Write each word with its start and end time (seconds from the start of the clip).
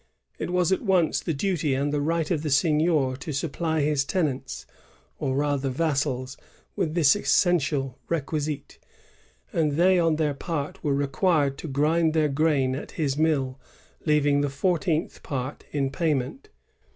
It 0.39 0.49
was 0.49 0.71
at 0.71 0.81
once 0.81 1.19
the 1.19 1.31
duty 1.31 1.75
and 1.75 1.93
the 1.93 2.01
right 2.01 2.31
of 2.31 2.41
the 2.41 2.49
seignior 2.49 3.15
to 3.19 3.31
supply 3.31 3.81
his 3.81 4.03
tenants, 4.03 4.65
or 5.19 5.35
rather 5.35 5.69
vassals, 5.69 6.37
with 6.75 6.95
this 6.95 7.15
essential 7.15 7.99
requisite; 8.09 8.79
and 9.53 9.73
they 9.73 9.99
on 9.99 10.15
their 10.15 10.33
part 10.33 10.83
were 10.83 10.95
required 10.95 11.55
to 11.59 11.67
grind 11.67 12.15
their 12.15 12.29
grain 12.29 12.75
at 12.75 12.93
his 12.93 13.15
mill, 13.15 13.59
leaving 14.03 14.41
the 14.41 14.49
fourteenth 14.49 15.21
part 15.21 15.65
in 15.71 15.91
payment. 15.91 16.49